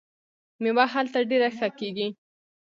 میوه 0.61 0.85
هلته 0.93 1.19
ډیره 1.29 1.49
ښه 1.57 1.67
کیږي. 1.79 2.07